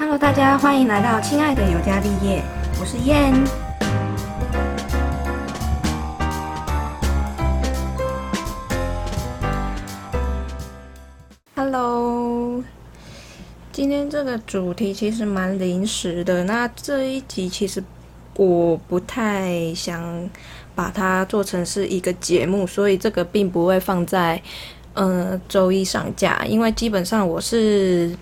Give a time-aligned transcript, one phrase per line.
[0.00, 2.42] Hello，大家欢迎来到亲爱的尤加利叶，
[2.80, 3.34] 我是燕。
[11.54, 12.64] Hello，
[13.70, 17.84] 今天这个主题其实蛮临时的，那这一集其实
[18.36, 20.30] 我不太想
[20.74, 24.40] 把它做成是一个节目，所以这个并不会放在
[24.94, 28.16] 呃周一上架，因为基本上我是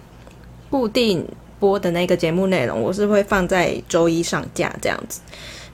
[0.68, 1.24] 固定。
[1.58, 5.20] 播的那个节目内容，我是会放在周一上架这样子。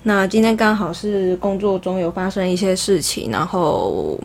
[0.06, 4.20] 那今天刚好是工作中有发生一些事情，然后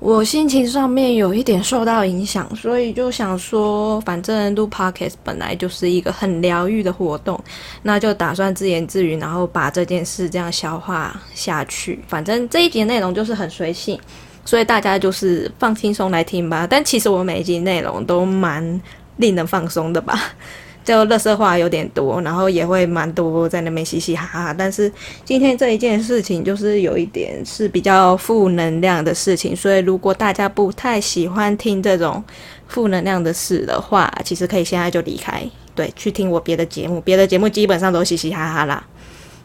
[0.00, 7.42] 我心情上面有一点受到影响，所以就想说，反正录 podcast 本来就是一个很疗愈的活动，
[7.82, 12.04] 那就打算自言自语，然后把这件事这样消化下去。
[12.06, 13.98] 反正这一集内容就是很随性，
[14.44, 16.66] 所以大家就是放轻松来听吧。
[16.68, 18.78] 但其实我每一集内容都蛮。
[19.16, 20.18] 令人放松的吧，
[20.84, 24.54] 就乐色话有点多，然后也会蛮多在那边嘻嘻哈哈。
[24.56, 24.90] 但是
[25.24, 32.22] 今天这一件事情就是有一点是比较负能量的事情，所以如果大家不太喜欢听这种
[32.68, 35.42] 负能量的事的话，其实可以现在就离开，
[35.74, 37.00] 对，去听我别的节目。
[37.00, 38.84] 别的节目基本上都嘻嘻哈哈啦。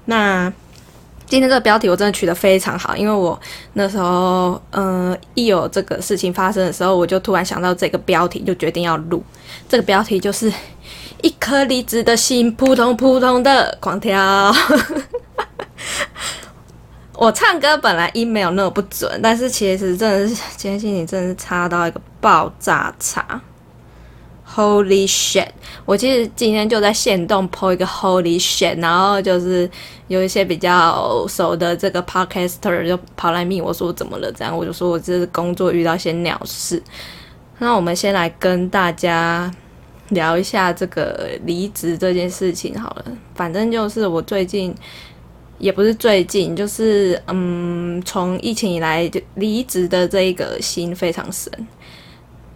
[0.06, 0.52] 那。
[1.30, 3.40] 今天这个标题我真的取得非常好，因为我
[3.74, 9.24] 那时候，嗯，一有这个事情发生的时候，我就突然想到这个标题，就决定要录。
[9.68, 10.52] 这个标题就是
[11.22, 14.52] 一颗离子的心扑通扑通的狂跳。
[17.14, 23.40] 我唱歌本来音没有那么不准，但是其实真的是今天心情真的是差到一个爆炸差。
[24.60, 25.48] Holy shit！
[25.86, 29.70] 我其实今天就在线动 po 一个 Holy shit，然后就是
[30.10, 34.30] 有一些比较熟的这个 podcaster 就跑来密我说怎么了？
[34.34, 36.84] 这样我就说我这是工作遇到些鸟事。
[37.60, 39.50] 那我们先来跟大家
[40.10, 43.06] 聊一下这个离职这件事情好了。
[43.36, 44.76] 反正就是我最近
[45.58, 51.50] 也不是最近，就是嗯，从疫情以来就离职的这一个心非常深，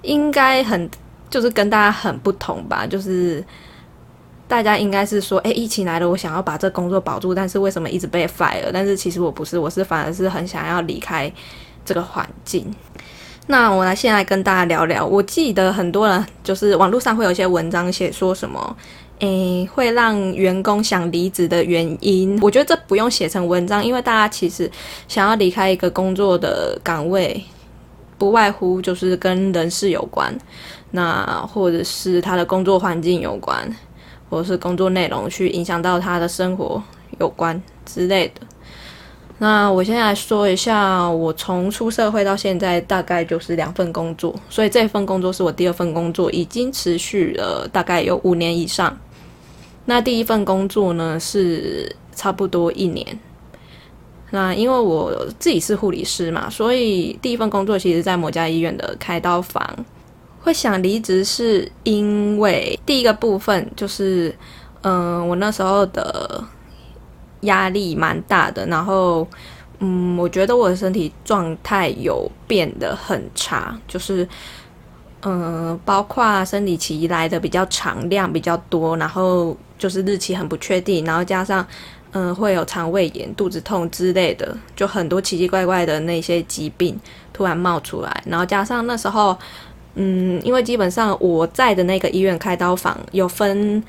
[0.02, 0.90] 应该很。
[1.34, 3.44] 就是跟大家很不同吧，就是
[4.48, 8.70] 大家应该是说，哎，疫情来了，我想要把这工作保住，但是为什么一直被 fire？
[8.72, 11.34] 但是其实我不是，我是反而是很想要离开
[11.84, 12.72] 这个环境。
[13.48, 18.78] 那我来现在跟大家聊聊，我记得很多人就是网络上会有一些文章写说什么，
[19.20, 24.70] 诶，会让员工想离职的原因，我觉得这不用写成文章，因为大家其实
[25.08, 27.44] 想要离开一个工作的岗位，
[28.18, 30.34] 不外乎就是跟人事有关。
[30.92, 33.68] 那或者是他的工作环境有关，
[34.30, 36.82] 或者是工作内容去影响到他的生活
[37.20, 38.46] 有关之类的。
[39.40, 48.96] 那我现在说一下，我从出社会到现在大概就是两份工作，所以这份工作是我第二份工作，已经持续了大概有五年以上。
[49.86, 53.20] 那第一份工作呢是差不多一年。
[54.34, 59.64] 那因为我自己是护理师嘛，所以第一份工作其实在某家医院的开刀房。
[60.42, 64.36] 会想离职是因为第一个部分就是，
[64.82, 66.44] 嗯，我那时候的
[67.42, 69.26] 压力蛮大的，然后，
[69.80, 74.28] 嗯，我觉得我的身体状态有变得很差，就是，
[75.22, 81.66] 嗯，包括生理期来的比较长，量比较多，然后就是日期很不确定，然后加上，
[82.14, 87.00] 嗯，会有肠胃炎、肚子痛之类的，就很多奇奇怪怪的那些疾病
[87.34, 89.38] 突然冒出来，然后加上那时候。
[89.96, 93.84] 嗯，因为基本上我在的那个医院开刀房有分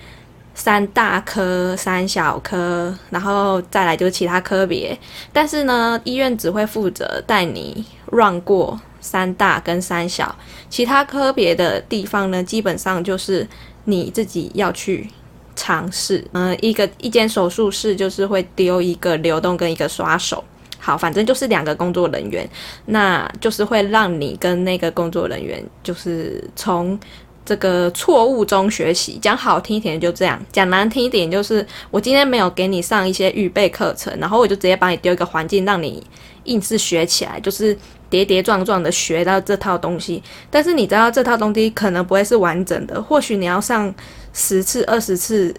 [0.54, 4.94] 三大科、三小科，然后再来就是其他科别。
[5.32, 10.36] 但是呢，医院只会负责带你 run 过三大跟三小，
[10.68, 13.48] 其他科别的地方呢，基本上就是
[13.84, 15.08] 你自己要去
[15.54, 16.24] 尝试。
[16.32, 20.42] 嗯，一个一间手术室就是会丢一个流动跟一个刷手。
[20.78, 22.46] 好，反正就是两个工作人员，
[22.84, 26.98] 那就是会让你跟那个工作人员，就是从
[27.42, 29.18] 这个错误中学习。
[29.20, 36.06] 讲好听一点就这样，讲难听一点就是我今天没有给你上一些预备课程，然后我就直接把你丢一个环境，让你
[36.44, 37.74] 硬是学起来，就是
[38.10, 40.22] 跌跌撞撞的学到这套东西。
[40.50, 43.94] 但是你知道这套东西可能不会是完整的，或许你要上
[44.34, 45.54] 十次、二十次，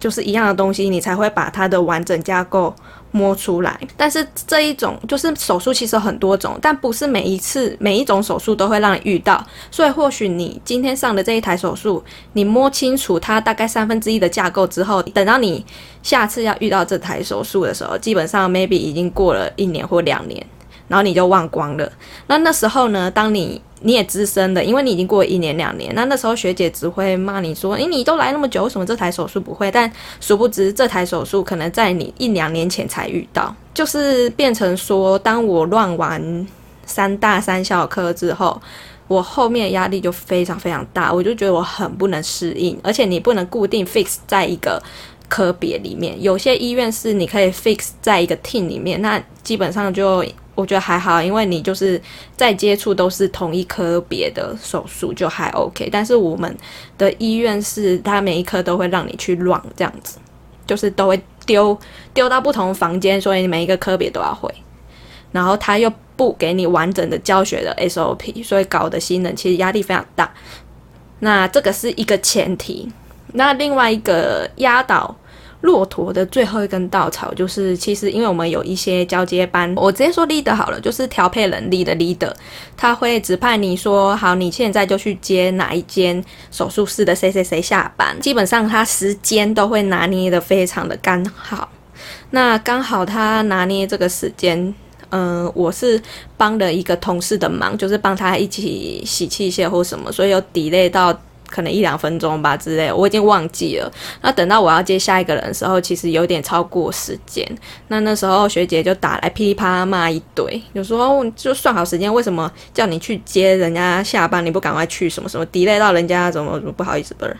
[0.00, 2.74] 就是一样的东西，你才会把它的完整架构。
[3.10, 9.42] 摸出来，但是这一种就是手术，其实很多种，但不是每一次每一种手术都会让你遇到。
[9.70, 12.04] 所以或许你今天上的这一台手术，
[12.34, 15.64] 你摸清楚它大概三分之一的架构之后，等到你
[16.02, 20.46] 下次要遇到这台手术的时候，基本上 maybe 已经过了一年或两年，
[20.88, 21.90] 然后你就忘光了。
[22.26, 29.90] 那那时候呢，当你你也资深的，因为你已经过了一年两年，那那时候学姐只会骂你说：“诶，你都来那么久，为什么这台手术不会？”但
[30.20, 36.46] 殊不知，这台手术可能在你一两年前才遇到，就是变成说，当我乱完
[36.84, 38.60] 三大三小科之后，
[39.06, 44.82] 我后面压力就非常非常大，我就觉得我很不能适应，而且你不能固定 fix 在一个
[45.28, 50.24] 科别里面，有些医院是你可以 fix 在一个 team 里面，那基本上就。
[50.58, 52.02] 我觉得还好，因为你就是
[52.36, 55.88] 再接触都是同一科别的手术，就还 OK。
[55.88, 56.52] 但是我们
[56.98, 60.18] 的医院是，它每一科都会让你去乱这样子，
[60.66, 61.78] 就是都会丢
[62.12, 64.52] 丢到不同房间，所以每一个科别都要会。
[65.30, 70.28] 然后他又不给你完整的教学的 SOP，所以搞得新人其实压力非常大。
[71.20, 72.90] 那这个是一个前提。
[73.34, 75.14] 那另外一个压倒。
[75.62, 82.32] 骆驼的最后一根稻草就是，其实因为我们有一些交接班，我直接说 leader 好了，就是调配能力的 leader，
[82.76, 91.68] 他会指派你说，好，你现在就去接哪一间手术室的谁谁谁下班，基本上他时间都会拿捏的非常的刚好。
[92.30, 94.72] 那刚好他拿捏这个时间，
[95.10, 96.00] 嗯，我是
[96.36, 101.20] 帮了一个同事的忙，就是帮他一起洗器械或什么，所以有 delay 到。
[101.48, 103.90] 可能一两分钟吧之类，我已经忘记了。
[104.20, 107.44] 那等到我要接下一个人的时候，其实有点超过时间。
[107.88, 115.08] 那那时候学姐就打来噼里啪啦骂一堆，有时候就算好时间，为什么叫你去接人家下班，你不赶快去？
[115.08, 117.36] 什么什么 delay 到人家怎么怎么不好意思不是？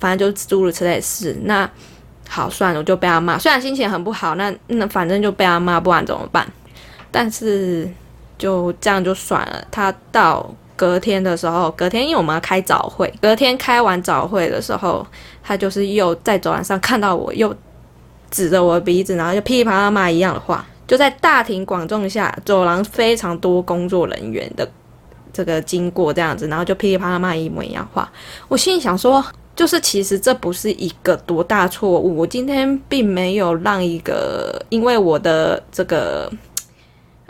[0.00, 1.36] 反正就诸如此类事。
[1.44, 1.70] 那
[2.28, 3.38] 好算了，我就被他骂。
[3.38, 6.46] 虽然心情很不好，那那反正就被他骂，不管怎么办。
[7.12, 7.88] 但是
[8.36, 9.64] 就这样就算了。
[9.70, 10.52] 他到。
[10.76, 15.04] 隔天的时候，隔天因为我们要开早会，隔天开完早会的时候，
[15.42, 17.54] 他就是又在走廊上看到我，又
[18.30, 24.68] 指着我的鼻子，然后就噼里啪啦骂一样的话，就在大庭广众下，走廊非常多工作人员的
[25.32, 28.12] 这个经过这样子，然后就噼里啪啦骂一模一样话。
[28.46, 29.24] 我心里想说，
[29.54, 36.30] 就是其实这不是一个多大错误，我今天并没有让一个因为我的这个。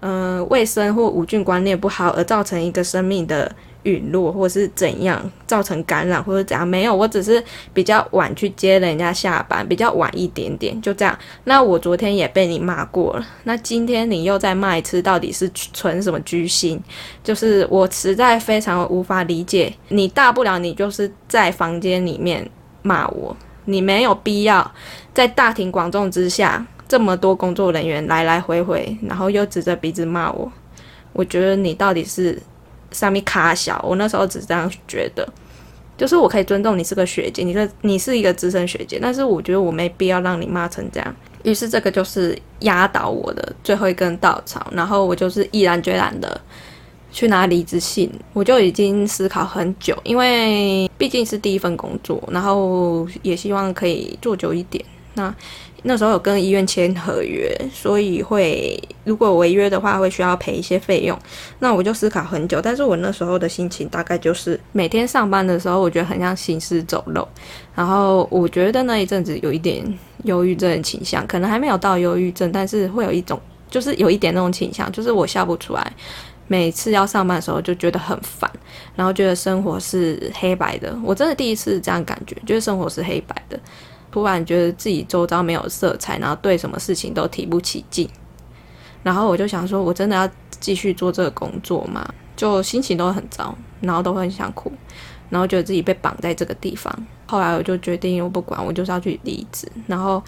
[0.00, 3.50] 嗯，卫生或无菌观念不好而造成一个生命的
[3.84, 6.68] 陨落，或是怎样造成感染，或者怎样？
[6.68, 11.18] 没有，我只是比较晚去接人家下班，比较晚一点点，就这样。
[11.44, 16.78] 那我昨天也被你骂过了，那今天你又再骂一次，到底是存什么居心？
[17.24, 22.46] 就是我实在非常无法理解，你大不了你就是在房间里面
[22.82, 23.34] 骂我，
[23.64, 24.70] 你没有必要
[25.14, 26.66] 在大庭广众之下。
[26.88, 30.50] 这么多工作人员来来回回，然后又指着鼻子骂我，
[31.12, 32.40] 我觉得你到底是
[32.92, 33.84] 上面卡小？
[33.86, 35.26] 我那时候只这样觉得，
[35.96, 41.16] 就是我可以尊重你是个学姐，你说你是一个资深学姐，但是我觉得我没必要让你骂成这样。
[41.42, 46.40] 于是这个就是压倒我的最后一根稻草，然后我就是毅然决然的
[47.12, 48.10] 去拿离职信。
[48.32, 54.84] 我就已经思考很久，因为毕竟是第一份工作，然后也希望可以做久一点。
[55.14, 55.32] 那
[55.82, 61.16] 那时候有跟医院签合约，所以会如果违约的话，会需要赔一些费用。
[61.60, 67.26] 那我就思考很久，但是我那时候的心情大概就是每天上班的时候，我觉得很像行尸走肉。
[67.74, 69.84] 然后我觉得那一阵子有一点
[70.24, 73.40] 忧郁症倾向，可能还没有到忧郁症，但是会有一种
[73.70, 75.92] 就是有一点那种倾向，就是我笑不出来。
[76.48, 78.48] 每次要上班的时候就觉得很烦，
[78.94, 80.96] 然后觉得生活是黑白的。
[81.02, 83.58] 我真的第一次这样感觉，觉得生活是黑白的。
[84.16, 88.08] 突然觉得自己周遭没有色彩，然后对什么事情都提不起劲，
[89.02, 90.26] 然后我就想说，我真的要
[90.58, 92.02] 继续做这个工作吗？
[92.34, 94.72] 就心情都很糟，然后都很想哭，
[95.28, 96.90] 然后觉得自己被绑在这个地方。
[97.26, 99.70] 后来我就决定，我不管，我就是要去离职。
[99.86, 100.22] 然后，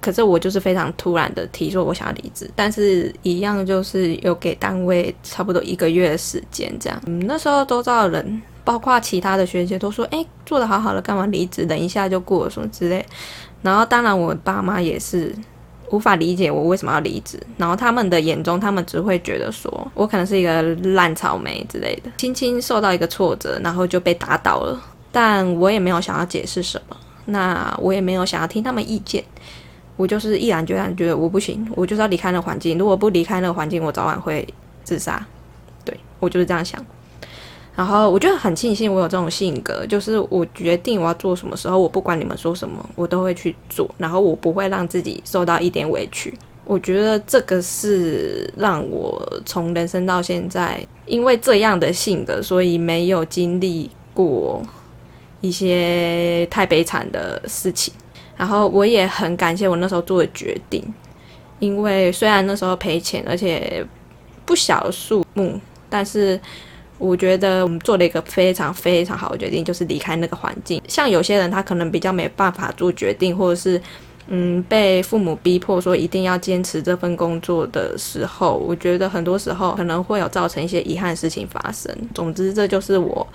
[0.00, 7.00] 可是我就是非常突然的提说我想要离职，但是一样就是有给单位差不多一个月的时间这样。
[7.06, 8.42] 嗯，那时候周遭的人。
[8.64, 11.64] 包括其他的学姐都说：“哎，做的好好的，干嘛离职？
[11.66, 13.04] 等一下就过什么之类。”
[13.62, 15.34] 然后，当然我爸妈也是
[15.90, 17.38] 无法理解我为什么要离职。
[17.56, 20.62] 然后他们的眼中，他们只会觉得说我可能是一个
[20.94, 24.80] 烂草莓之类的，轻轻受到一个挫折，然后就被打倒了。
[25.12, 29.22] 但我也没有想要解释什么，那我也没有想要听他们意见。
[29.96, 32.78] 我就是毅然决然觉得我不行，我就是要离开那个环境。
[32.78, 34.46] 如果不离开那个环境，我早晚会
[34.82, 35.22] 自杀。
[35.84, 36.82] 对我就是这样想。
[37.80, 43.90] 然后我就很庆幸我有这种性格，就是我决定我要做什么时候，我不管你们说什么，我都会去做。
[43.96, 46.34] 然后我不会让自己受到一点委屈。
[46.66, 54.62] 我觉得这个是让我从人生到现在，因为这样的性格，所以没有经历过
[55.40, 57.94] 一些太悲惨的事情。
[58.36, 60.84] 然后我也很感谢我那时候做的决定，
[61.60, 63.82] 因为虽然那时候赔钱，而且
[64.44, 65.58] 不小数目，
[65.88, 66.38] 但是。
[67.00, 70.80] 我觉得我们做了一个非常非常好的决定，就是离开那个环境。
[70.86, 73.80] 像有些人他可能比较没办法做决定，或者是
[74.28, 81.90] 嗯被父母逼迫说一定要坚持这份工作的时候，我觉得很多时候可能会有造成一些遗憾事情发生。
[82.14, 83.26] 总之，这就是我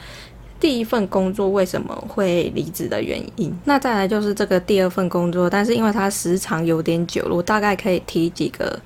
[0.60, 3.52] 第一份工作为什么会离职的原因。
[3.66, 8.80] 那再来就是这个第二份工作，但是因为它时长有点久了，我大概可以提几个，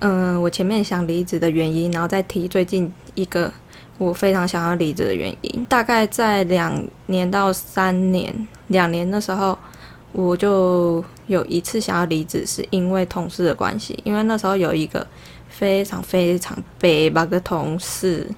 [0.00, 3.52] 嗯，我前面想离职的原因，然后再提最近一个。
[3.98, 8.34] 我非常想要离职的原因，大概在两年到三年，
[8.68, 9.58] 两年的时候，
[10.12, 13.98] 我就有一次想要离职，是因为同事的关系。
[14.04, 15.06] 因为那时候有一个
[15.48, 18.28] 非常非常北吧的同事，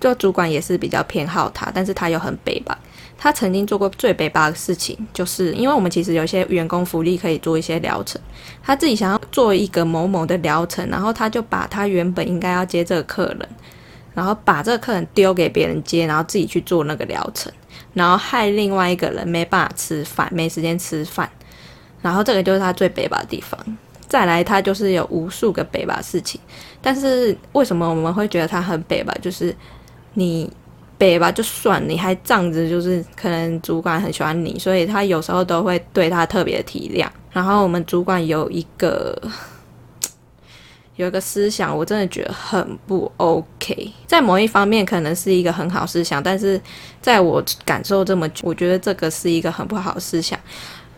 [0.00, 2.76] 就主管也是比较偏好他，但是他又很北吧。
[3.18, 8.20] 他曾经做过最北吧的事情，就是因为我们其实有些员工福利可以做一些疗程，
[8.62, 13.48] 他自己想要做一个某某的疗程，然后他就把他原本应该要接这个客人。
[14.16, 17.52] 然后把这个客人丢给别人接，然后自己去做那个疗程，
[17.92, 21.30] 然后害另外一个人没办法吃饭，没时间吃饭。
[22.00, 23.58] 然后这个就是他最北吧的地方。
[24.08, 26.40] 再来，他就是有无数个北吧事情。
[26.80, 29.14] 但是为什么我们会觉得他很北吧？
[29.20, 29.54] 就是
[30.14, 30.50] 你
[30.96, 37.06] 北吧就算，你还仗着就是可能主管很喜欢你，所以他有时候都会对他特别体谅。
[37.32, 39.20] 然后我们主管有一个。
[40.96, 43.92] 有一个思想，我真的觉得很不 OK。
[44.06, 46.60] 在某一方面可能是一个很好思想，但是
[47.02, 50.38] 在我感受这么久，我觉得这个是一个很不好的思想。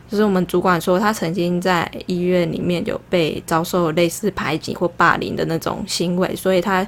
[0.08, 6.86] 就是我们主管说，他曾经在医院里面有被遭受类似排挤或霸凌的那种行为，所以他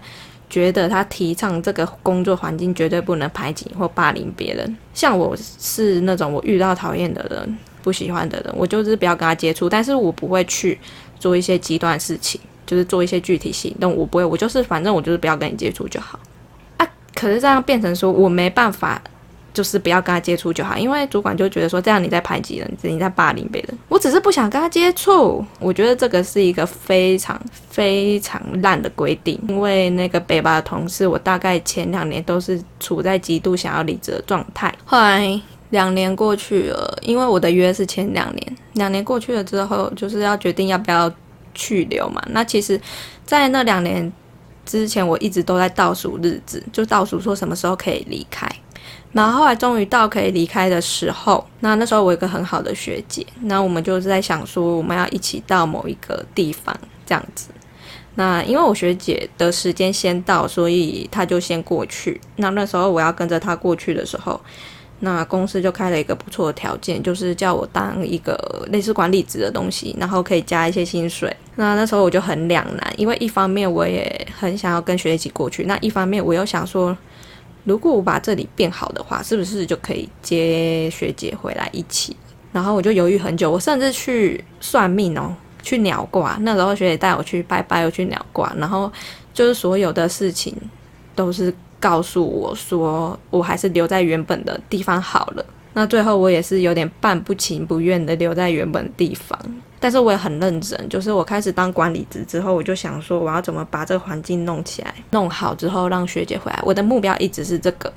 [0.49, 4.77] 觉得他提倡这个工作环境绝对不能排挤或霸凌别人。
[4.95, 10.79] 像我是那种我遇到讨厌的人、不喜欢的人，我就是不要跟他接触，但是我不会去
[11.19, 12.41] 做一些极端事情。
[12.67, 16.19] 就是做一些具体行动，我不会，我就是反正我就是不要跟你接触就好
[16.77, 16.87] 啊。
[17.15, 19.03] 可是这样变成说我没办法，
[19.53, 23.79] 就是不要跟他接触就好，因为主管就觉得说这样你在排挤人，你在霸凌别人。
[23.89, 27.39] 我只是不想跟他接触，我觉得这个是一个非常
[27.69, 29.39] 非常烂的规定。
[29.49, 34.73] 因为那个北巴的同事，我大概前两年都是处在极度想要离职的状态。
[34.85, 35.41] 后来
[35.71, 41.13] 两年过去了，因为我的约是前两年，两年过去了之后，就是要决定要不要。
[41.55, 42.23] 去留嘛？
[42.31, 42.81] 那其实，
[43.25, 44.13] 在那两年
[44.65, 48.49] 之前，我一直都在倒数日子，就倒数说什么时候可以离开。
[49.13, 57.49] 然后后来终于到可以离开的时候，那那时候我有个很好的学姐，那我们就是在想说，我们要一起到某一个地方这样子。
[58.15, 62.21] 那因为我学姐的时间先到，所以她就先过去。
[62.37, 64.41] 那那时候我要跟着她过去的时候。
[65.03, 68.39] 那公司就开了一个不错的条件，就是叫我当一个
[68.71, 71.35] 类似管理职的东西，然后可以加一些薪水。
[71.57, 76.95] 那那时候我就很两难，因为一方面我也很想要跟学姐一起过去，那一方面我又想说，
[77.65, 82.15] 如果我把这里变好的话，是不是就可以接学姐回来一起？
[82.53, 86.37] 然后我就犹豫很久，我甚至去算命哦，去鸟卦。
[86.43, 88.93] 那时候学姐带我去拜拜，又去鸟卦，然后
[89.33, 90.55] 就是所有的事情
[91.15, 91.55] 都是。
[91.81, 95.45] 告诉我说，我还是留在原本的地方好了。
[95.73, 99.39] 那最后我也是有点半不情不愿的留在原本地方，
[99.79, 100.89] 但是我也很认真。
[100.89, 106.61] 就是我开始当管理职之后，我就想说，我要怎么把这个环境弄起来，弄好之后让学姐回来。
[106.65, 107.93] 我的目标一直是这个。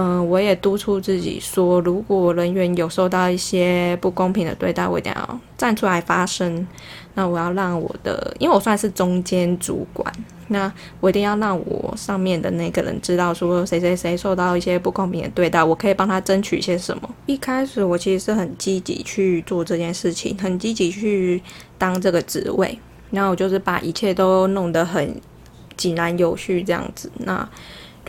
[0.00, 6.64] 嗯，我也督促自己说，如果人员有受到一些不公平的对待，我一定要站出来发声。
[7.14, 10.12] 那我要让我的，因为我算是中间主管。
[10.46, 17.10] 那我一定要让我上面的那个人知道，说谁谁谁受到一些不公平的对待，我可以帮他争取些什么。
[17.26, 21.42] 一开始我其实是很积极去做这件事情，很积极去
[21.76, 22.78] 当这个职位，
[23.10, 25.20] 然后我就是把一切都弄得很
[25.76, 27.10] 井然有序这样子。
[27.16, 27.46] 那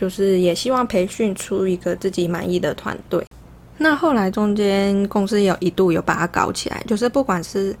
[0.00, 3.22] 就是也希望培训出一个自己满意的团队。
[3.76, 7.76] 那后来中间公司有一度有把它搞起来，就是不管是。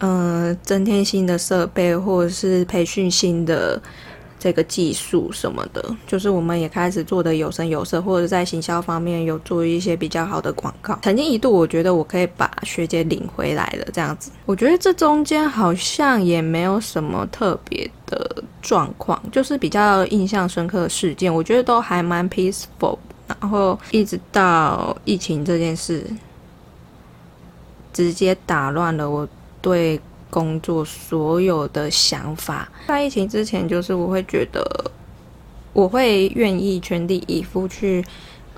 [0.00, 3.80] 嗯，增添新的设备，或者是培训新的
[4.44, 10.98] 这个技术什么的，就是我们也开始做的有声有色，或者在行销方面有做一些比较好的广告。
[11.02, 14.30] 曾经一度，我觉得我可以把学姐领回来了，这样子。
[14.44, 22.98] 我觉得这中间好像也没有什么特别的状况，就是比较印象深刻的事件，我觉得都还蛮 peaceful。
[23.26, 26.04] 然后一直到疫情这件事，
[27.94, 29.26] 直接打乱了我。
[29.62, 29.98] 对
[30.34, 34.90] 工作所有的想法，在疫情之前，就是我会觉得
[35.72, 38.04] 我会愿意全力以赴去，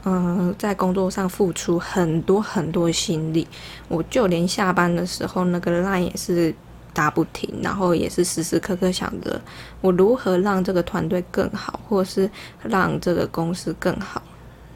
[0.04, 3.46] 嗯，在工作上付出很多很多心力。
[3.88, 6.54] 我就连下班的时候，那个 line 也是
[6.94, 9.38] 打不停，然后也是时时刻刻想着
[9.82, 12.30] 我如何让这个团队更好，或是
[12.62, 14.22] 让这个公司更好。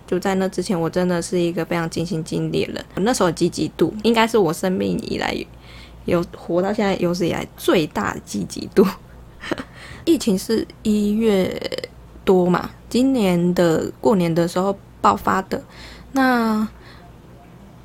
[0.06, 2.84] 就在那之前，我真的是一个非常尽心尽力的人。
[2.96, 5.34] 那时候积极度应该是我生命以来
[6.04, 8.86] 有活到现在有史以来最大的积极度。
[10.04, 11.60] 疫情是一月
[12.24, 15.62] 多嘛，今年的过年的时候爆发的。
[16.12, 16.66] 那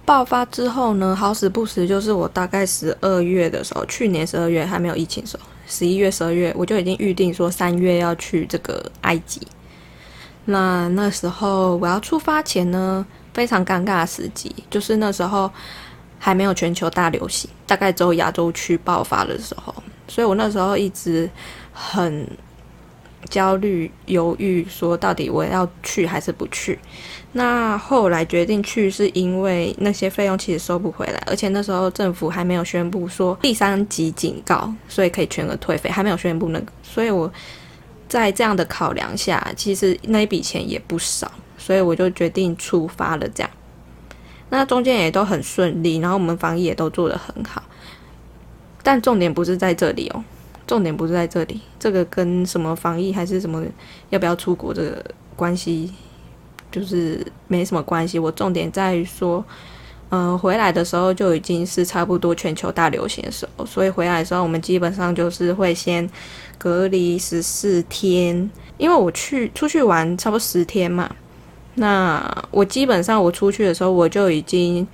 [0.05, 9.41] 爆发之后呢，好死不死就是我大概十二月的时候，去年十二月还没有疫情的时候，十一月、十二月我就已经预定说三月要去这个埃及。
[10.45, 15.51] 那那时候我要出发前呢，非常尴尬的时机，就是那时候
[16.25, 19.71] 还没有全球大流行，大概只有亚洲区爆发的时候，
[20.07, 21.29] 所以我那时候一直
[21.71, 22.27] 很
[23.29, 26.79] 焦虑、犹豫，说到底我要去还是不去。
[27.33, 37.31] 那后来决定去，是因为那些费用其实收不回来，而且那时候政府还没有宣布说第三级警告，所以可以全额退费，还没有宣布那个，所以我。
[38.07, 43.27] 在这样的考量下，其实那一笔钱也不少，所以我就决定出发了。
[43.29, 43.49] 这样，
[44.55, 47.61] 那中间也都很顺利，然后我们防疫也都做得很好。
[48.81, 50.23] 但重点不是在这里哦，
[50.65, 53.63] 重点不是在这里，这个跟什么防疫还是什么
[54.09, 55.03] 要不要出国这个
[55.35, 55.93] 关系，
[56.71, 58.17] 就是没什么关系。
[58.17, 59.43] 我重点在于说。
[60.09, 66.07] 嗯，回来的时候就已经是差不多全球大流行的时候，所以回来的时候我们基本上就是会先
[66.59, 71.13] 隔离十四天，因为我去出去玩差不多十天嘛。
[71.75, 74.87] 那我基本上我出去的时候我就已经，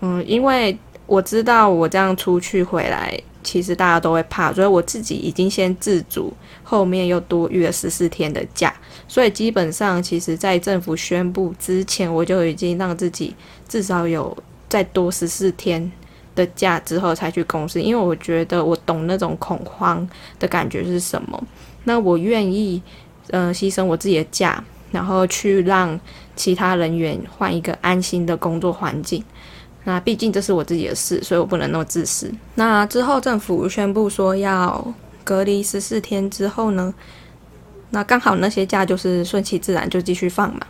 [0.00, 3.18] 嗯，因为我知道我这样出去回来。
[3.44, 6.30] 其实大家都会怕，所以我自己已经先自主，
[6.62, 8.74] 后面又多预了十四天的假，
[9.06, 13.34] 所以基本上其实，在政府宣布之前，我就已经让自己
[13.66, 14.36] 至少有
[14.68, 15.90] 再多十四天
[16.34, 20.06] 的假之后才去公司，因为我觉得我懂那种恐慌
[20.38, 21.42] 的感觉是什么，
[21.84, 22.82] 那我愿意，
[23.28, 25.98] 嗯，牺牲我自己的假，然后去让
[26.34, 29.22] 其他人员换一个安心的工作环境。
[29.84, 32.30] 那毕竟这是我自己的事，所以我不能那么自私。
[32.56, 36.92] 那之后政府宣布说要隔离十四天之后呢，
[37.90, 40.60] 那刚好那些假就是顺其自然就继续放嘛。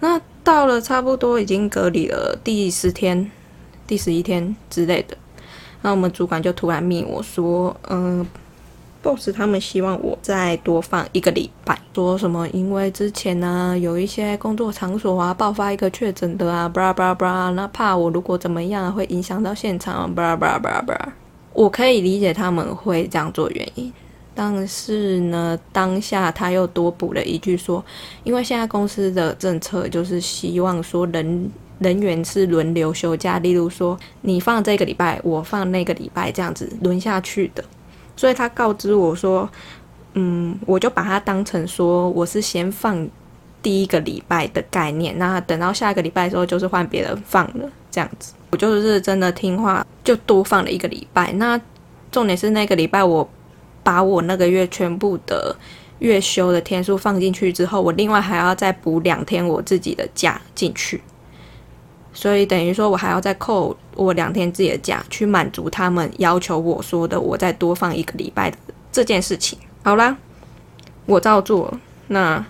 [0.00, 3.30] 那到了差不多已经隔离了第十天、
[3.86, 5.16] 第十一天之类的，
[5.82, 8.26] 那我们主管就突然密我说，嗯。
[9.02, 12.48] Boss 他们希望我再多放一个礼拜，说什么？
[12.48, 21.12] 因为之前呢有一些工作场所啊爆发一个确诊的啊，巴拉巴拉巴拉，那怕我如果怎么样会影响到现场，巴拉巴拉巴拉巴拉。
[21.54, 23.92] 我可以理解他们会这样做原因，
[24.34, 27.84] 但是呢，当下他又多补了一句说，
[28.22, 37.64] 因为现在公司的政策就是希望说人人员是轮流休假，例如说你放这个礼拜，我放那个礼拜，这样子轮下去的。
[38.18, 39.48] 所以他告知我说，
[40.14, 43.08] 嗯，我就把它当成说我是先放
[43.62, 48.34] 第一个礼拜的概念，那等到下一个礼拜的时候就是换别人放了这样子。
[48.50, 51.30] 我就是真的听话，就多放了一个礼拜。
[51.34, 51.60] 那
[52.10, 53.28] 重点是那个礼拜我
[53.84, 55.54] 把我那个月全部的
[56.00, 61.00] 月休的天数放进去之后，我另外还要再补两天我自己的假进去。
[62.12, 68.56] 所以等于说，我还要再扣我两天自己的假，去满足他们要求我说的，我再多放一个礼拜的
[68.90, 69.58] 这件事情。
[69.84, 70.16] 好啦，
[71.06, 71.72] 我照做。
[72.08, 72.44] 那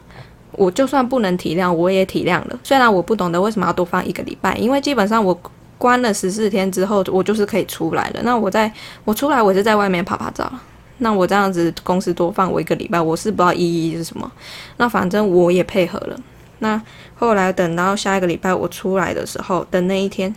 [0.53, 2.59] 我就算不能体谅，我也体谅了。
[2.63, 5.39] 虽然我不懂得为什么要多放一个礼拜，因为基本上我
[5.77, 8.21] 关了十四天之后，我就是可以出来了。
[8.23, 8.73] 那我在
[9.05, 10.51] 我出来，我是在外面拍拍照。
[10.99, 14.31] 那我这样子公司多放我一个礼拜，我是不知道意义是什么。
[14.79, 16.19] 那反正我也配合了。
[16.61, 16.83] 那
[17.15, 20.35] 后来等到下一个礼拜我出来的时候的那一天，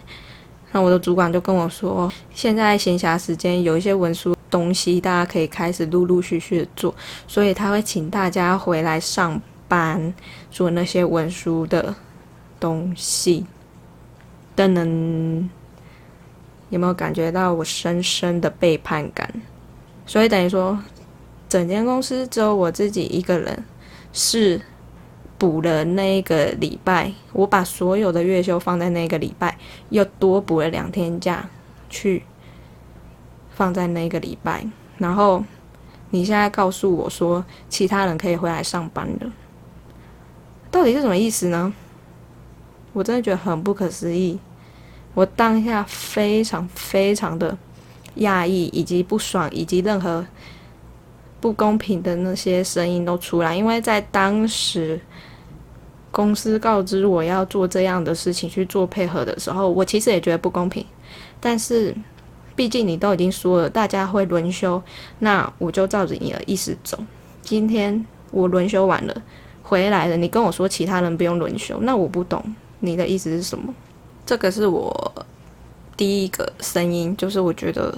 [0.72, 6.94] 那我的主管就跟我说，现在闲暇时间有一些文书东西，大家可以开始陆陆续续的做，
[7.28, 10.14] 所以他会请大家回来上班
[10.52, 11.96] 做那些文书的
[12.60, 13.46] 东西。
[14.56, 15.48] 噔噔，
[16.70, 19.28] 有没有感觉到我深深的背叛感？
[20.06, 20.78] 所以等于说，
[21.50, 23.64] 整间公司只有我自己一个人
[24.14, 24.62] 是。
[25.42, 29.58] 补了那个礼拜，我把所有的月休放在那个礼拜，
[29.90, 31.50] 又多补了两天假，
[31.90, 32.22] 去
[33.50, 34.64] 放在那个礼拜。
[35.00, 35.44] 然后
[36.12, 39.32] 你现在告诉我说，其他人可以回来上班了，
[40.70, 41.74] 到底是什么意思呢？
[42.94, 44.38] 我真的觉得很不可思议。
[45.16, 47.58] 我当下非常非常的
[48.18, 50.24] 讶异，以及不爽，以及任何
[51.40, 55.02] 不公平的那些声音都出来，因为在当时。
[56.12, 60.86] 公司告知我要做这样的事情去做配合的时候，我其实也觉得不公平。
[61.40, 61.96] 但是，
[62.56, 64.82] 毕竟你都已经说了，大家会轮休，
[65.20, 66.98] 那我就照着你的意思走。
[67.42, 69.22] 今天我轮休完了，
[69.64, 72.44] 回来了，你跟我说其他人不用轮休，那我不懂
[72.80, 73.74] 你的意思是什么？
[74.26, 75.26] 这个是我
[75.98, 77.98] 第一个声音，就是我觉得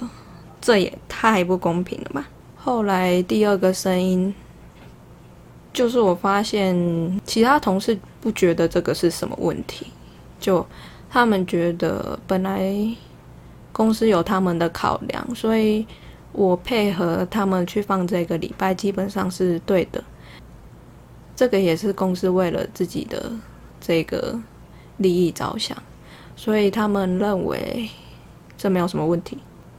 [0.60, 2.28] 这也太不公平了吧。
[2.56, 4.34] 后来第二个声音，
[5.74, 9.88] 就是我发现其他同事不觉得这个是什么问题，
[10.38, 10.64] 就
[11.10, 12.72] 他们觉得本来
[13.72, 15.84] 公司有他们的考量，所以
[16.30, 20.02] 我配合他们去放这个礼拜，基本上是对的。
[21.34, 23.32] 这个也是公司为了自己的
[23.80, 24.40] 这个
[24.98, 25.76] 利益着想。
[26.36, 27.88] 所以他们认为
[28.56, 29.38] 这没有什么问题，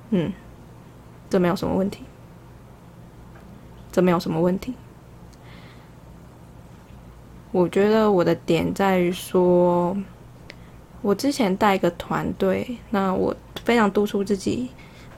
[0.10, 0.32] 嗯，
[1.30, 2.04] 这没有什么问题，
[3.92, 4.74] 这没有什么问题。
[7.56, 9.96] 我觉得我的点在于说，
[11.02, 14.70] 我之前带一个团队，那我非常督促自己，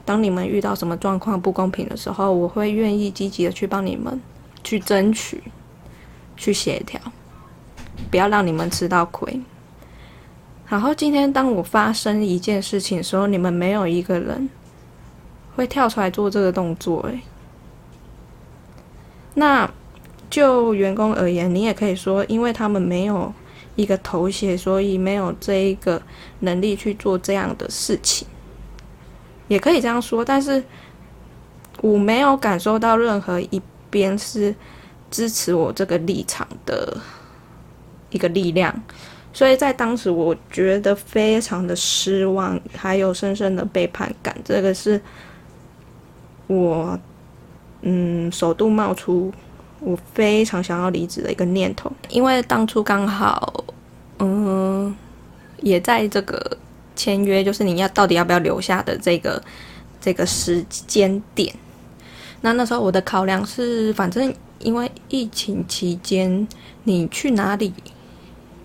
[0.05, 4.21] 当你们遇到什么状况不公平的时候，我会愿意积极的去帮你们
[4.63, 5.41] 去争取、
[6.35, 7.01] 去协调，
[8.11, 9.41] 不要让你们吃到亏。
[10.67, 14.47] 然后今天当我发生一件事情的时候，你们没有一个人
[15.55, 17.19] 会跳出来做这个动作，诶，
[19.33, 19.67] 那
[20.29, 23.33] 就员工而言，你也可以说，因为他们没有
[23.75, 26.01] 一个头衔，所以没有这一个
[26.39, 28.27] 能力去做这样的事情，
[29.47, 30.25] 也可以这样说。
[30.25, 30.63] 但是
[31.81, 34.53] 我没有感受到任何一边是
[35.09, 36.97] 支持我这个立场的
[38.09, 38.73] 一个力量。
[39.31, 44.35] 所以在当时，我觉得非常的失望，还有深深的背叛感。
[44.43, 44.99] 这个是
[46.47, 46.99] 我，
[47.81, 49.31] 嗯，首度冒出
[49.79, 51.91] 我非常想要离职的一个念头。
[52.09, 53.65] 因为当初刚好，
[54.19, 54.95] 嗯，
[55.61, 56.57] 也在这个
[56.95, 59.41] 签约，就是你要到底要不要留下的这个
[60.01, 61.53] 这个时间点。
[62.41, 66.47] 那那时候我的考量是，反正因为疫情期间，
[66.83, 67.73] 你去哪里？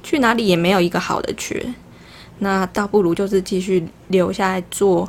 [0.02, 1.64] 去哪里也没有一个好的缺，
[2.40, 5.08] 那倒不如就是继续留下来做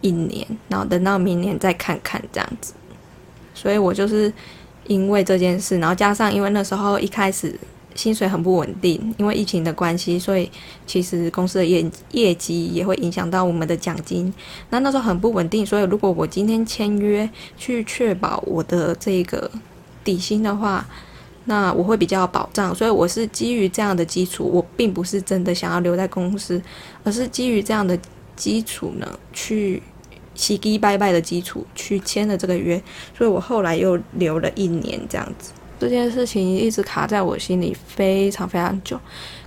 [0.00, 2.74] 一年，然后等到明年再看看这样子。
[3.54, 4.32] 所以我就是
[4.88, 7.54] 因为这件事，然后加上因为那时候一开始
[7.94, 10.50] 薪水很不稳定，因为疫情的关系，所以
[10.84, 14.34] 其实公司的业业绩也会影响到我们的奖金。
[14.70, 19.48] 那那时候很不稳定，所以如果我今天签约去确保我的这个
[20.02, 20.84] 底薪的话。
[21.50, 26.60] 那我会比较保障，所以我是基于这样的基础，我并不是真的想要留在公司，
[27.02, 27.98] 而是基于这样的
[28.36, 29.82] 基础呢，去
[30.38, 32.80] 洗洗拜拜的基础去签了这个约，
[33.16, 35.52] 所以我后来又留了一年这样子。
[35.80, 38.98] 这件事情一直卡在我心里非常非常久，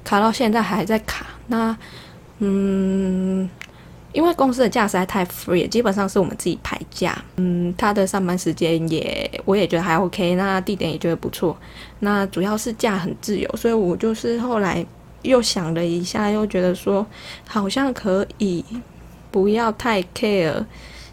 [0.03, 1.25] 卡到现在还在卡。
[1.47, 1.75] 那，
[2.39, 3.49] 嗯。
[4.13, 7.17] 因为公司的假实在太 free，基本上是我们自己排假。
[7.37, 11.55] 嗯，他的上班时间也，我也觉得还 OK，那地点也觉得不错。
[11.99, 14.85] 那主要是假很自由，所以我就是后来
[15.21, 17.07] 又想了一下，又觉得说
[17.47, 18.65] 好像可以
[19.31, 20.65] 不要太 care。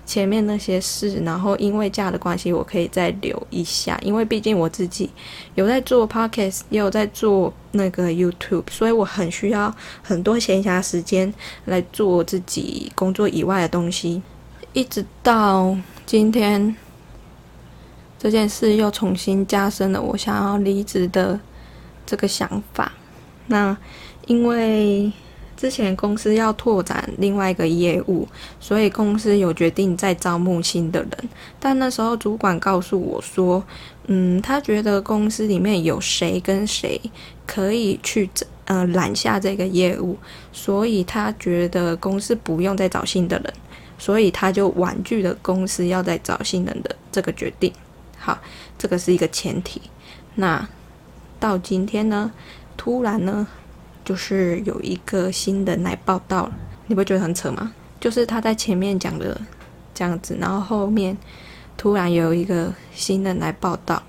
[0.07, 5.11] 前面那些事，然后因为假的关系，我可以再留一下，因为毕竟我自己
[5.55, 9.71] 有在做 podcast，也有在做那个 YouTube，所以我很需要
[10.03, 11.31] 很多闲暇时间
[11.67, 14.23] 来做自己工作以外的东西。
[14.73, 15.77] 一直到
[16.07, 16.75] 今天，
[18.19, 21.39] 这件事又重新加深了我想要离职的
[22.07, 22.93] 这个想法。
[23.49, 23.77] 那
[24.27, 25.13] 因为。
[25.59, 28.29] 之前公司要拓展另外一个业务，
[28.61, 31.11] 所以公司有决定再招募新的人。
[31.59, 33.61] 但那时候主管告诉我说
[34.07, 37.01] ：“嗯，他觉得公司里面有谁跟谁
[37.45, 38.31] 可以去
[38.67, 40.17] 呃揽下这个业务，
[40.53, 43.53] 所以他觉得公司不用再找新的人，
[43.99, 47.73] 所以他就婉拒了公司要再找新人的这个决定。
[48.17, 48.39] 好，
[48.79, 49.83] 这个是一个前提。
[50.37, 50.69] 那
[51.41, 52.31] 到今天呢，
[52.77, 53.49] 突然呢？”
[54.09, 56.51] 就是有一个新人来报道，
[56.87, 57.71] 你不觉得很扯吗？
[58.01, 59.39] 就是他在前面讲的
[59.93, 61.15] 这样子，然后后面
[61.77, 64.03] 突然有一个新人来报道，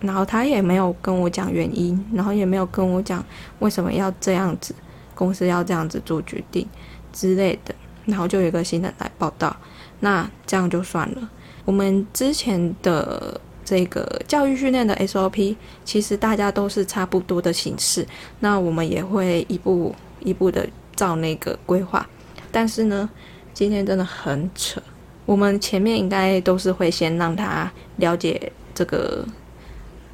[0.00, 3.24] 然后他也没有跟我讲原因，然后也没有跟我讲
[3.60, 4.74] 为什么要这样子，
[5.14, 6.68] 公司要这样子做决定
[7.10, 9.56] 之类的，然后就有一个新人来报道，
[10.00, 11.30] 那这样就算了。
[11.64, 13.40] 我们之前的。
[13.68, 15.54] 这个教育训练的 SOP，
[15.84, 18.06] 其实大家都是差不多的形式，
[18.40, 22.08] 那我们也会一步一步的照那个规划。
[22.50, 23.06] 但是呢，
[23.52, 24.80] 今天真的很扯。
[25.26, 29.22] 我们前面应该都是会先让他了解这个，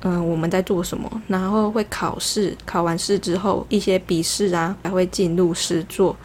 [0.01, 6.17] 嗯，我们在做什么，然后会考试，考完试之后一些笔试啊，还会进入试做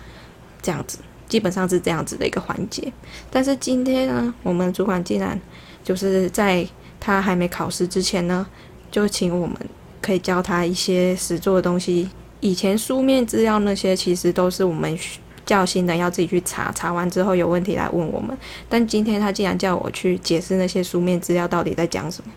[0.63, 0.97] 这样子。
[1.27, 2.91] 基本上是这样子的一个环节。
[3.29, 5.39] 但是今天呢，我们主管竟然
[5.83, 6.67] 就是在
[6.99, 8.45] 他还没考试之前呢，
[8.91, 9.55] 就请我们
[10.01, 12.09] 可以教他一些实做的东西。
[12.41, 14.97] 以前书面资料那些其实都是我们
[15.45, 18.37] 教新人要自己去查，查完之后有问题来问我们。
[18.69, 22.31] 但今天他竟然叫我去解释那些书面资料到底在讲什么，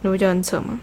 [0.00, 0.80] 你不觉得很扯吗？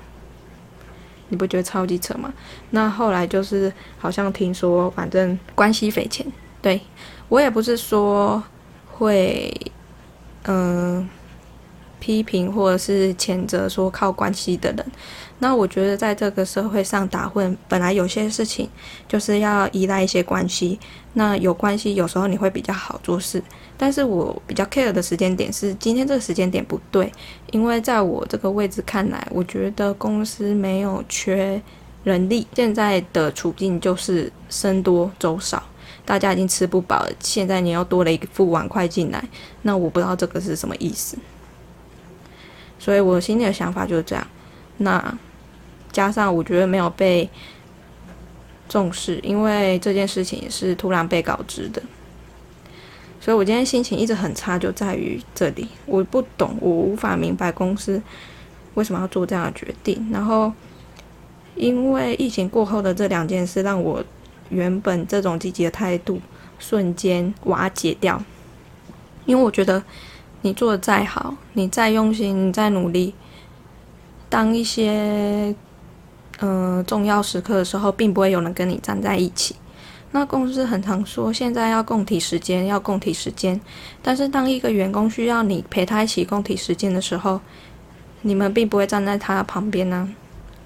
[1.30, 2.34] 你不觉得超级扯吗？
[2.72, 6.26] 那后来就是好像听说，反正关系匪浅。
[6.62, 6.80] 对
[7.30, 8.44] 我也不是说
[8.92, 9.52] 会，
[10.44, 11.10] 嗯。
[12.02, 14.86] 批评或者是谴责说靠关系的人，
[15.40, 18.68] 那我觉得在这个社会上打混，本来有些事情
[19.08, 20.80] 就是要依赖一些关系。
[21.14, 23.44] 那有关系有时候你会比较好做事，
[23.78, 27.12] 但是我比较 care 的时间点是今天这个时间点不对，
[27.52, 31.62] 因为在我这个位置看来，我觉得公司没有缺
[32.04, 35.62] 人力，现在的处境就是生多粥少，
[36.06, 39.22] 大家已经吃不饱了，现在你又多了一副碗筷进来，
[39.64, 41.18] 那我不知道这个是什么意思。
[42.84, 44.28] 所以我心里的想法就是这样，
[44.78, 45.18] 那
[45.92, 47.30] 加上我觉得没有被
[48.68, 51.80] 重视，因为这件事情是突然被告知的，
[53.20, 58.02] 所以我今天心情一直很差，就在于这里，我不懂，我无法明白公司
[58.74, 60.10] 为什么要做这样的决定。
[60.12, 60.52] 然后，
[61.54, 64.04] 因为疫情过后的这两件事，让我
[64.50, 66.20] 原本这种积极的态度
[66.58, 68.20] 瞬间瓦解掉，
[69.28, 69.84] 因为我觉得。
[70.42, 73.14] 你做的再好，你再用心，你再努力，
[74.30, 75.56] 当一些
[76.40, 79.56] 嗯重要时刻的时候，并不会有人跟你站在一起。
[80.14, 83.60] 那公司很常说，现在要共体时间，要共体时间。
[84.02, 87.40] 但是当一个员工需要你陪他一起共体时间的时候，
[88.22, 90.10] 你们并不会站在他旁边呢。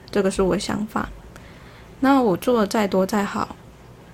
[0.10, 1.10] 这个是我的想法。
[2.00, 3.56] 那我做的再多再好，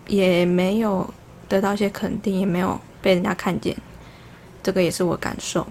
[0.07, 1.13] 也没有
[1.47, 3.77] 得到一些肯定，也没有被人家看见。
[4.63, 5.65] 这个也是我感受，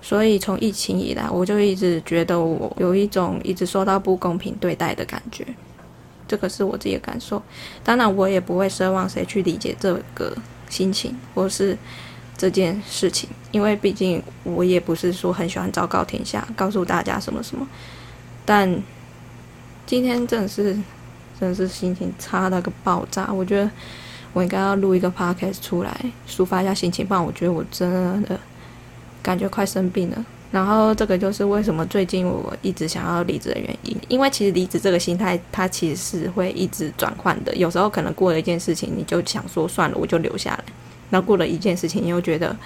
[0.00, 5.44] 所以从疫情以来，我就一直觉得我有一种一直受到不公平对待的感觉，
[6.28, 7.42] 这个是我自己的感受。
[7.82, 10.32] 当然，我也不会奢望谁去理解这个
[10.68, 11.76] 心情或是
[12.36, 17.66] 这件事情，因为毕竟我也不是说很喜欢昭告天下，告诉大家什么什么。
[18.46, 18.80] 但
[19.86, 20.72] 今天真的是，
[21.40, 23.70] 真的是心情差到个爆炸，我觉得。
[24.32, 28.38] 我应该要录一个 podcast 出来抒发一下心情，不然我觉得我真的
[29.22, 30.24] 感觉快生病了。
[30.50, 37.54] 然后这个就是为什么最近我一直想要离职的原因，因为其实离职这个心态它其实是会一直转换的。
[37.54, 40.64] 有时候可能过了一件事情，你就想说算了，我就留下来；
[41.10, 42.56] 然后过了一件事情，又觉得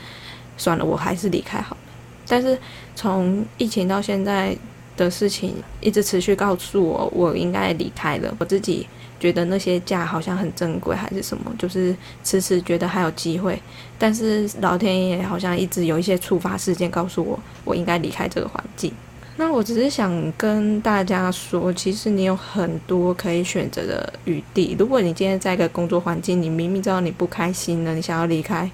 [0.57, 1.81] 算了，我还是离开好了。
[2.29, 2.57] 但是
[2.95, 4.57] 从疫情到现在
[4.97, 8.87] 的事情一直持续告诉我，我应该离开了，我自己。
[9.21, 11.55] 觉得那些假好像很珍贵，还是什么？
[11.57, 13.57] 就是迟迟觉得还有机会，
[13.97, 18.93] 但是老天爷好像一直有一些触发事件告诉我，我应该离开这个环境。
[19.37, 24.75] 那我只是想跟大家说，其实你有很多可以选择的余地。
[24.77, 28.69] 如果你今天在一个工作环境，你明明知道你不开心了，你想要离开，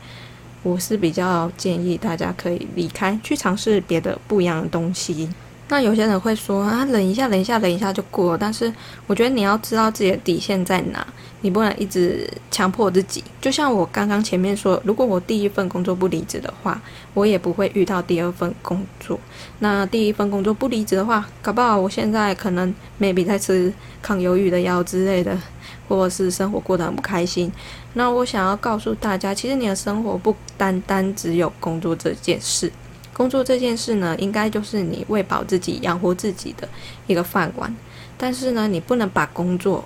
[0.62, 5.28] 我是比较建议大家可以离开，去尝试别的不一样的东西。
[5.70, 8.38] 那有些人会说啊，忍一下，忍一下，忍一下就过了。
[8.38, 8.72] 但是
[9.06, 11.06] 我觉得你要知道自己的底线在哪，
[11.42, 13.22] 你不能一直强迫自己。
[13.40, 16.80] 就像我刚刚前面说，如果我第一份工作不离职的话，
[17.12, 19.20] 我也不会遇到第二份工作。
[19.58, 25.38] 那第一份工作不离职的话，搞不好我现在可能 maybe 在吃抗忧郁的药之类的，
[25.86, 27.52] 或者是生活过得很不开心。
[27.92, 32.72] 那我想要告诉大家，其实你的生活不单单只有工作这件事。
[33.18, 36.68] 工作这件事呢，应该就是你喂饱自己、养活自己的
[37.08, 37.74] 一个饭碗。
[38.16, 39.84] 但是呢，你不能把工作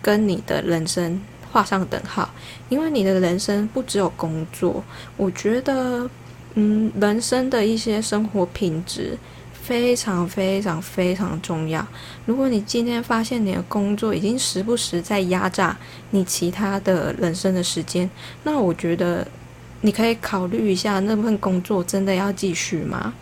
[0.00, 2.30] 跟你的人生画上等号，
[2.68, 4.84] 因为你的人生不只有工作。
[5.16, 6.08] 我觉得，
[6.54, 9.18] 嗯，人生的一些生活品质
[9.52, 11.84] 非常非常非常重要。
[12.24, 15.76] 如果你今天发现你的工作已经时不时在压榨
[16.10, 18.08] 你其他的人生的时间，
[18.44, 19.26] 那我觉得。
[19.84, 23.12] 你可以考虑一下，那份工作真的要继续吗？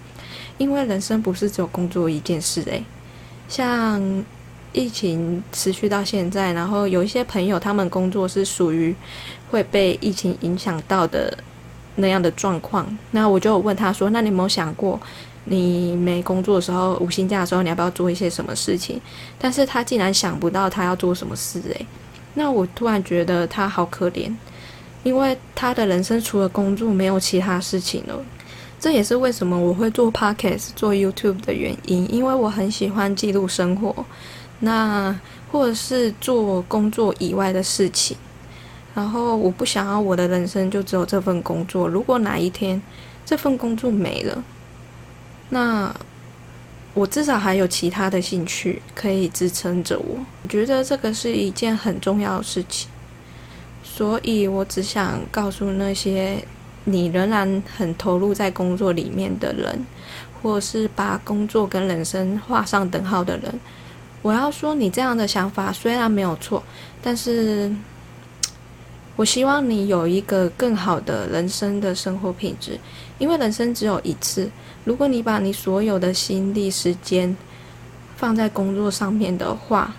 [0.58, 2.84] 因为人生不是只有工作一件事诶。
[3.48, 4.00] 像
[4.72, 8.94] 疫情持续到现在，然后有一些朋友，他们工作是属于
[9.50, 11.36] 会被疫情影响到的
[11.96, 12.86] 那样的状况。
[13.10, 15.00] 那我就问他说：“那你有没有想过，
[15.46, 19.00] 你没工作的时候，无薪假的时候，你要不要做一些什么事情？”
[19.36, 21.86] 但是他竟然想不到他要做什么事诶。
[22.34, 24.32] 那我突然觉得他好可怜。
[25.02, 28.24] 因为他的人生除了工作没有其他事情了，
[28.78, 32.12] 这也是为什么我会做 podcast、做 YouTube 的原因。
[32.12, 34.04] 因为我很喜欢记录生活，
[34.60, 35.18] 那
[35.50, 38.16] 或者是做工作以外的事情。
[38.94, 41.88] 然后我不想要我的人生就只有这份工作。
[41.88, 42.80] 如果哪一天
[43.24, 44.44] 这份工作没了，
[45.48, 45.94] 那
[46.92, 50.18] 我至少还有其他的兴趣可以支撑着我。
[50.42, 52.90] 我觉得这个是一件很重要的事情，
[53.94, 56.42] 所以我只想告诉那些
[56.84, 59.84] 你仍然很投入在工作里面的人，
[60.40, 63.60] 或是把工作跟人生画上等号的人，
[64.22, 66.62] 我要说你这样的想法虽然没有错，
[67.02, 67.70] 但是。
[69.14, 72.80] 我希望你有一个更好的人生的生活品质，
[73.18, 74.50] 因为人生只有一次。
[74.84, 77.36] 如果你把你所有的心力、时间
[78.16, 79.94] 放在工作上面的话，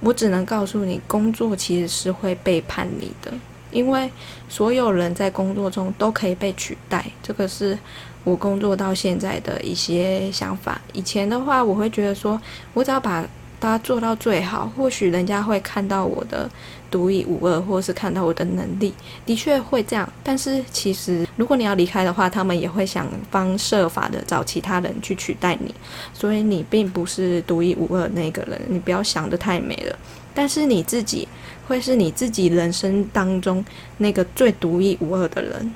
[0.00, 3.32] 我只能告诉你，工作其实是会背叛你的。
[3.70, 4.10] 因为
[4.48, 7.78] 所有人在工作中都可以被取代，这个是
[8.24, 10.80] 我工作到现在的一些想法。
[10.92, 12.40] 以前的话，我会觉得说，
[12.74, 13.24] 我只要把
[13.60, 16.50] 它做到最好，或许人家会看到我的。
[16.90, 18.92] 独一无二，或是看到我的能力，
[19.24, 20.12] 的确会这样。
[20.24, 25.72] 但是其实，如果你要离开的话，他们也会想方设法的找其他人去取代你。
[26.12, 29.96] 所以你并不是独一无二那个人，你不要想的太美了。
[30.34, 31.28] 但是你自己
[31.68, 33.64] 会是你自己人生当中
[33.98, 35.72] 那个最独一无二的人。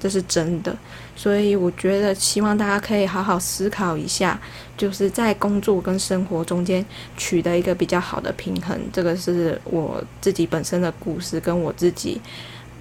[0.00, 0.74] 这是真的，
[1.16, 4.38] 所以我觉得希望大家可以好好思考一下，
[4.76, 6.84] 就是在工作跟生活中间
[7.16, 8.78] 取得一个比较好的平衡。
[8.92, 12.20] 这个是我自己本身的故事，跟我自己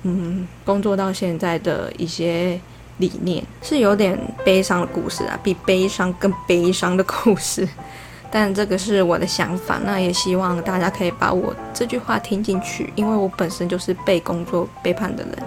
[0.03, 2.59] 嗯工作到现在的一些
[2.97, 7.65] 理念，是有点悲伤的故事啊，比悲伤更悲伤的故事。
[8.29, 15.37] 但这个是我的想法，那也希望大家可以把我这句话听进去，因为我本身就是被工作背叛的人。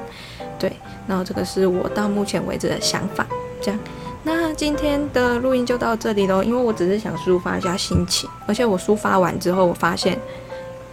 [0.59, 0.73] 对，
[1.07, 3.27] 然后这个是我到目前为止的想法，
[3.61, 3.79] 这样。
[4.25, 10.19] 那今天的录音就到这里喽，因为我只是想抒发一下心情，而且我抒发完之后，我发现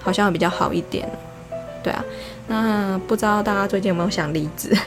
[0.02, 1.10] 好像比较好一点。
[1.84, 2.06] 对啊，
[2.48, 4.78] 那不知道大家最近有没有想离职？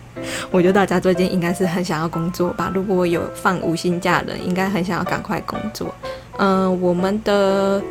[0.50, 2.70] 我觉得大家最近应该是很想要工作吧。
[2.74, 5.92] 如果有放无薪假的，应该很想要赶快工作。
[6.38, 7.82] 嗯，我们的。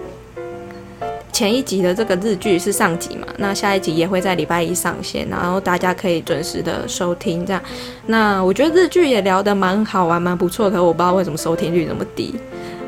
[1.38, 3.28] 前一集的这个日剧是上集嘛？
[3.38, 7.46] 那下一集也会在礼拜一上线，然后大家可以准时的收听。
[7.46, 7.62] 这样，
[8.08, 12.34] 那我觉得日剧也聊得蛮好玩、蛮不错，可我不知道为什么收听率那么低。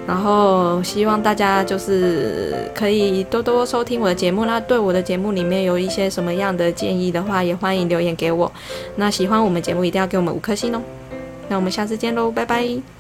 [0.07, 4.45] 然后希望大家就是可以多多收听我的节目。
[4.45, 8.51] 那对我的节目里面有一些什么样的建议的话，也欢迎留言给我。
[8.95, 10.81] 那喜欢我们节目一定要给我们五颗星哦。
[11.47, 12.98] 那我们下次见喽，拜拜。